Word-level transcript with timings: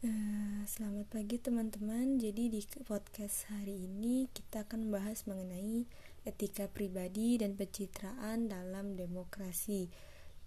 Eh, 0.00 0.64
selamat 0.64 1.12
pagi 1.12 1.36
teman-teman. 1.36 2.16
Jadi 2.16 2.48
di 2.48 2.64
podcast 2.88 3.52
hari 3.52 3.84
ini 3.84 4.32
kita 4.32 4.64
akan 4.64 4.88
membahas 4.88 5.28
mengenai 5.28 5.84
etika 6.24 6.72
pribadi 6.72 7.36
dan 7.36 7.52
pencitraan 7.52 8.48
dalam 8.48 8.96
demokrasi. 8.96 9.92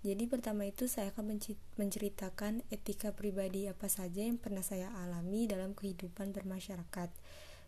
Jadi 0.01 0.25
pertama 0.25 0.65
itu 0.65 0.89
saya 0.89 1.13
akan 1.13 1.37
menceritakan 1.77 2.65
etika 2.73 3.13
pribadi 3.13 3.69
apa 3.69 3.85
saja 3.85 4.25
yang 4.25 4.41
pernah 4.41 4.65
saya 4.65 4.89
alami 4.89 5.45
dalam 5.45 5.77
kehidupan 5.77 6.33
bermasyarakat. 6.33 7.13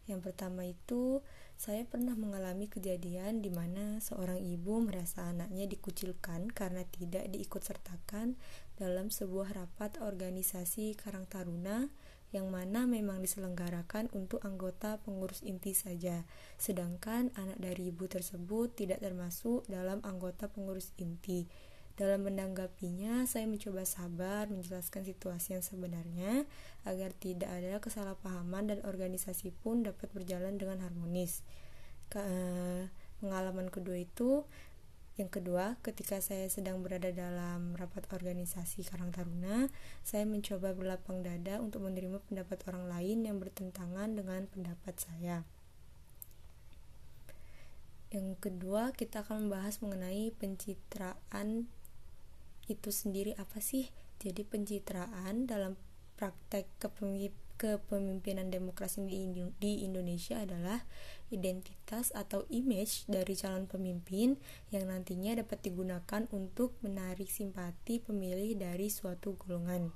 Yang 0.06 0.32
pertama 0.32 0.66
itu 0.70 1.26
saya 1.58 1.82
pernah 1.88 2.14
mengalami 2.14 2.70
kejadian 2.70 3.42
di 3.42 3.50
mana 3.50 3.98
seorang 4.04 4.38
ibu 4.38 4.84
merasa 4.84 5.26
anaknya 5.26 5.66
dikucilkan 5.66 6.54
karena 6.54 6.86
tidak 6.94 7.26
diikut 7.32 7.64
sertakan 7.64 8.38
dalam 8.78 9.10
sebuah 9.10 9.56
rapat 9.56 9.98
organisasi 10.04 10.94
Karang 11.00 11.26
Taruna 11.26 11.90
yang 12.36 12.52
mana 12.52 12.84
memang 12.84 13.24
diselenggarakan 13.24 14.12
untuk 14.12 14.44
anggota 14.44 15.00
pengurus 15.00 15.40
inti 15.48 15.72
saja, 15.72 16.28
sedangkan 16.60 17.32
anak 17.40 17.56
dari 17.64 17.96
ibu 17.96 18.12
tersebut 18.12 18.76
tidak 18.76 19.00
termasuk 19.00 19.64
dalam 19.72 20.04
anggota 20.04 20.52
pengurus 20.52 20.92
inti. 21.00 21.48
Dalam 21.96 22.28
menanggapinya, 22.28 23.24
saya 23.24 23.48
mencoba 23.48 23.88
sabar 23.88 24.52
menjelaskan 24.52 25.08
situasi 25.08 25.56
yang 25.56 25.64
sebenarnya 25.64 26.44
agar 26.84 27.16
tidak 27.16 27.48
ada 27.48 27.80
kesalahpahaman 27.80 28.68
dan 28.68 28.80
organisasi 28.84 29.56
pun 29.56 29.88
dapat 29.88 30.12
berjalan 30.12 30.60
dengan 30.60 30.84
harmonis. 30.84 31.40
Ke, 32.12 32.20
pengalaman 33.24 33.72
kedua 33.72 34.04
itu 34.04 34.44
yang 35.16 35.32
kedua, 35.32 35.80
ketika 35.80 36.20
saya 36.20 36.52
sedang 36.52 36.84
berada 36.84 37.08
dalam 37.08 37.72
rapat 37.80 38.04
organisasi 38.12 38.84
Karang 38.84 39.16
Taruna, 39.16 39.72
saya 40.04 40.28
mencoba 40.28 40.76
berlapang 40.76 41.24
dada 41.24 41.64
untuk 41.64 41.88
menerima 41.88 42.20
pendapat 42.28 42.60
orang 42.68 42.92
lain 42.92 43.24
yang 43.24 43.40
bertentangan 43.40 44.12
dengan 44.12 44.44
pendapat 44.52 45.00
saya. 45.00 45.48
Yang 48.12 48.44
kedua, 48.44 48.92
kita 48.92 49.24
akan 49.24 49.48
membahas 49.48 49.80
mengenai 49.80 50.36
pencitraan 50.36 51.72
itu 52.66 52.90
sendiri 52.90 53.38
apa 53.38 53.62
sih? 53.62 53.90
Jadi 54.22 54.48
pencitraan 54.48 55.46
dalam 55.46 55.76
praktek 56.16 56.66
kepemimpinan 57.60 58.48
demokrasi 58.48 59.04
di 59.60 59.72
Indonesia 59.84 60.40
adalah 60.40 60.84
identitas 61.32 62.16
atau 62.16 62.48
image 62.48 63.08
dari 63.12 63.36
calon 63.36 63.68
pemimpin 63.68 64.40
yang 64.72 64.88
nantinya 64.88 65.40
dapat 65.44 65.60
digunakan 65.64 66.28
untuk 66.32 66.80
menarik 66.84 67.28
simpati 67.28 68.00
pemilih 68.00 68.56
dari 68.56 68.88
suatu 68.88 69.36
golongan. 69.36 69.92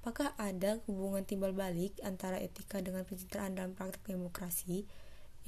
Apakah 0.00 0.32
ada 0.40 0.80
hubungan 0.88 1.26
timbal 1.28 1.52
balik 1.52 2.00
antara 2.00 2.40
etika 2.40 2.80
dengan 2.80 3.04
pencitraan 3.04 3.52
dalam 3.52 3.76
praktek 3.76 4.16
demokrasi? 4.16 4.88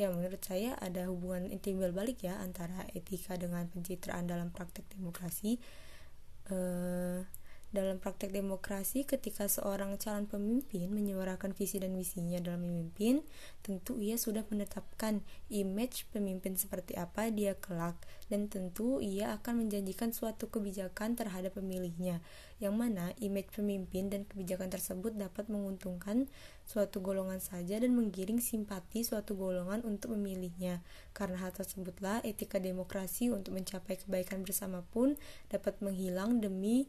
Ya, 0.00 0.08
menurut 0.08 0.40
saya 0.40 0.72
ada 0.80 1.12
hubungan 1.12 1.52
timbal 1.60 1.92
balik 1.92 2.24
ya 2.24 2.40
antara 2.40 2.88
etika 2.96 3.36
dengan 3.36 3.68
pencitraan 3.68 4.24
dalam 4.24 4.48
praktek 4.48 4.88
demokrasi. 4.88 5.60
Uh, 6.48 7.22
dalam 7.72 7.96
praktek 7.96 8.36
demokrasi, 8.36 9.08
ketika 9.08 9.48
seorang 9.48 9.96
calon 9.96 10.28
pemimpin 10.28 10.92
menyuarakan 10.92 11.56
visi 11.56 11.80
dan 11.80 11.96
misinya 11.96 12.36
dalam 12.36 12.68
memimpin, 12.68 13.24
tentu 13.64 13.96
ia 13.96 14.20
sudah 14.20 14.44
menetapkan 14.52 15.24
image 15.48 16.04
pemimpin 16.12 16.52
seperti 16.52 17.00
apa 17.00 17.32
dia 17.32 17.56
kelak, 17.56 17.96
dan 18.28 18.52
tentu 18.52 19.00
ia 19.00 19.32
akan 19.40 19.64
menjanjikan 19.64 20.12
suatu 20.12 20.52
kebijakan 20.52 21.16
terhadap 21.16 21.56
pemilihnya, 21.56 22.20
yang 22.60 22.76
mana 22.76 23.16
image 23.24 23.48
pemimpin 23.56 24.12
dan 24.12 24.28
kebijakan 24.28 24.68
tersebut 24.68 25.16
dapat 25.16 25.48
menguntungkan 25.48 26.28
suatu 26.68 27.00
golongan 27.00 27.40
saja 27.40 27.80
dan 27.80 27.96
menggiring 27.96 28.38
simpati 28.38 29.00
suatu 29.00 29.32
golongan 29.32 29.80
untuk 29.88 30.12
memilihnya. 30.12 30.84
Karena 31.16 31.40
hal 31.40 31.56
tersebutlah 31.56 32.20
etika 32.20 32.60
demokrasi 32.60 33.32
untuk 33.32 33.56
mencapai 33.56 33.96
kebaikan 33.96 34.44
bersama 34.44 34.84
pun 34.92 35.16
dapat 35.48 35.80
menghilang 35.80 36.44
demi 36.44 36.84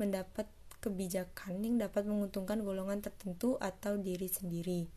mendapat 0.00 0.48
kebijakan 0.80 1.60
yang 1.60 1.76
dapat 1.76 2.08
menguntungkan 2.08 2.64
golongan 2.64 3.04
tertentu 3.04 3.60
atau 3.60 4.00
diri 4.00 4.26
sendiri. 4.26 4.88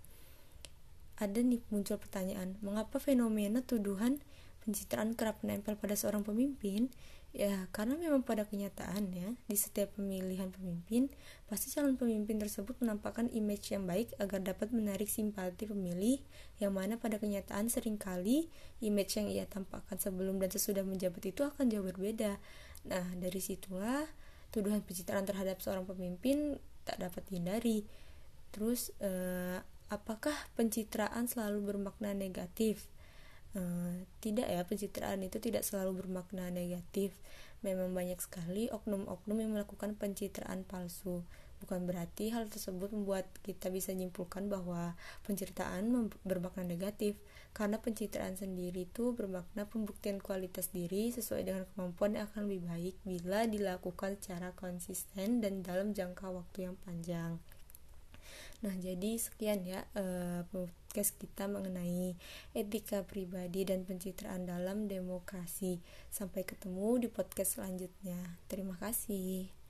Ada 1.20 1.44
nih 1.44 1.62
muncul 1.70 2.00
pertanyaan, 2.00 2.58
mengapa 2.64 2.98
fenomena 2.98 3.62
tuduhan 3.62 4.24
pencitraan 4.64 5.14
kerap 5.14 5.44
menempel 5.44 5.76
pada 5.76 5.94
seorang 5.94 6.24
pemimpin? 6.24 6.88
Ya, 7.34 7.66
karena 7.74 7.98
memang 7.98 8.22
pada 8.22 8.46
kenyataannya, 8.46 9.42
di 9.50 9.58
setiap 9.58 9.98
pemilihan 9.98 10.54
pemimpin, 10.54 11.10
pasti 11.50 11.74
calon 11.74 11.98
pemimpin 11.98 12.38
tersebut 12.38 12.78
menampakkan 12.78 13.26
image 13.34 13.74
yang 13.74 13.90
baik 13.90 14.14
agar 14.22 14.38
dapat 14.38 14.70
menarik 14.70 15.10
simpati 15.10 15.66
pemilih, 15.66 16.22
yang 16.62 16.78
mana 16.78 17.02
pada 17.02 17.18
kenyataan 17.18 17.74
sering 17.74 17.98
kali 17.98 18.54
image 18.86 19.18
yang 19.18 19.34
ia 19.34 19.50
tampakkan 19.50 19.98
sebelum 19.98 20.38
dan 20.38 20.54
sesudah 20.54 20.86
menjabat 20.86 21.26
itu 21.26 21.42
akan 21.42 21.74
jauh 21.74 21.82
berbeda. 21.82 22.38
Nah, 22.86 23.06
dari 23.18 23.42
situlah 23.42 24.06
tuduhan 24.54 24.86
pencitraan 24.86 25.26
terhadap 25.26 25.58
seorang 25.60 25.90
pemimpin 25.90 26.62
tak 26.86 27.02
dapat 27.02 27.26
dihindari. 27.28 27.90
Terus, 28.54 28.94
eh, 29.02 29.58
apakah 29.90 30.38
pencitraan 30.54 31.26
selalu 31.26 31.74
bermakna 31.74 32.14
negatif? 32.14 32.86
Eh, 33.58 34.06
tidak 34.22 34.46
ya, 34.50 34.62
pencitraan 34.62 35.26
itu 35.26 35.42
tidak 35.42 35.66
selalu 35.66 36.06
bermakna 36.06 36.54
negatif. 36.54 37.18
Memang 37.66 37.94
banyak 37.98 38.22
sekali 38.22 38.70
oknum-oknum 38.70 39.38
yang 39.42 39.52
melakukan 39.58 39.98
pencitraan 39.98 40.62
palsu. 40.66 41.26
Bukan 41.64 41.88
berarti 41.88 42.36
hal 42.36 42.52
tersebut 42.52 42.92
membuat 42.92 43.24
kita 43.40 43.72
bisa 43.72 43.96
menyimpulkan 43.96 44.52
bahwa 44.52 45.00
pencitraan 45.24 46.12
bermakna 46.28 46.68
negatif, 46.68 47.16
karena 47.56 47.80
pencitraan 47.80 48.36
sendiri 48.36 48.84
itu 48.84 49.16
bermakna 49.16 49.64
pembuktian 49.64 50.20
kualitas 50.20 50.76
diri 50.76 51.16
sesuai 51.16 51.48
dengan 51.48 51.64
kemampuan 51.72 52.20
yang 52.20 52.28
akan 52.28 52.52
lebih 52.52 52.68
baik 52.68 52.96
bila 53.08 53.48
dilakukan 53.48 54.20
secara 54.20 54.52
konsisten 54.60 55.40
dan 55.40 55.64
dalam 55.64 55.96
jangka 55.96 56.28
waktu 56.28 56.68
yang 56.68 56.76
panjang. 56.84 57.40
Nah, 58.64 58.76
jadi 58.80 59.20
sekian 59.20 59.68
ya 59.68 59.84
uh, 60.00 60.48
podcast 60.48 61.20
kita 61.20 61.52
mengenai 61.52 62.16
etika 62.56 63.04
pribadi 63.04 63.68
dan 63.68 63.84
pencitraan 63.84 64.48
dalam 64.48 64.88
demokrasi. 64.88 65.84
Sampai 66.08 66.48
ketemu 66.48 67.04
di 67.04 67.08
podcast 67.12 67.60
selanjutnya. 67.60 68.40
Terima 68.48 68.80
kasih. 68.80 69.63